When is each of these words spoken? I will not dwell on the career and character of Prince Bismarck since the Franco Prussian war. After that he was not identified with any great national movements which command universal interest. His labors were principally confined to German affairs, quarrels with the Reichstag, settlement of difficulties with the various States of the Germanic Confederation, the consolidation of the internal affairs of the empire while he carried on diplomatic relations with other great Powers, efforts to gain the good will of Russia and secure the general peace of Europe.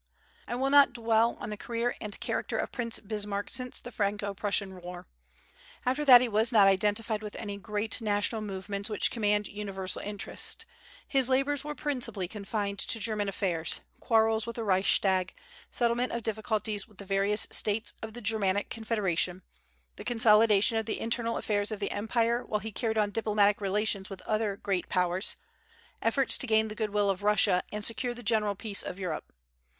I 0.47 0.55
will 0.55 0.71
not 0.71 0.93
dwell 0.93 1.35
on 1.39 1.51
the 1.51 1.57
career 1.57 1.93
and 2.01 2.19
character 2.19 2.57
of 2.57 2.71
Prince 2.71 2.97
Bismarck 2.99 3.51
since 3.51 3.79
the 3.79 3.91
Franco 3.91 4.33
Prussian 4.33 4.81
war. 4.81 5.05
After 5.85 6.03
that 6.05 6.21
he 6.21 6.27
was 6.27 6.51
not 6.51 6.67
identified 6.67 7.21
with 7.21 7.35
any 7.35 7.57
great 7.59 8.01
national 8.01 8.41
movements 8.41 8.89
which 8.89 9.11
command 9.11 9.47
universal 9.47 10.01
interest. 10.01 10.65
His 11.07 11.29
labors 11.29 11.63
were 11.63 11.75
principally 11.75 12.27
confined 12.27 12.79
to 12.79 12.99
German 12.99 13.29
affairs, 13.29 13.81
quarrels 13.99 14.47
with 14.47 14.55
the 14.55 14.63
Reichstag, 14.63 15.35
settlement 15.69 16.13
of 16.13 16.23
difficulties 16.23 16.87
with 16.87 16.97
the 16.97 17.05
various 17.05 17.45
States 17.51 17.93
of 18.01 18.13
the 18.13 18.21
Germanic 18.21 18.71
Confederation, 18.71 19.43
the 19.97 20.03
consolidation 20.03 20.79
of 20.79 20.87
the 20.87 20.99
internal 20.99 21.37
affairs 21.37 21.71
of 21.71 21.79
the 21.79 21.91
empire 21.91 22.43
while 22.43 22.59
he 22.61 22.71
carried 22.71 22.97
on 22.97 23.11
diplomatic 23.11 23.61
relations 23.61 24.09
with 24.09 24.23
other 24.23 24.57
great 24.57 24.89
Powers, 24.89 25.35
efforts 26.01 26.39
to 26.39 26.47
gain 26.47 26.69
the 26.69 26.73
good 26.73 26.89
will 26.89 27.11
of 27.11 27.21
Russia 27.21 27.61
and 27.71 27.85
secure 27.85 28.15
the 28.15 28.23
general 28.23 28.55
peace 28.55 28.81
of 28.81 28.97
Europe. 28.97 29.31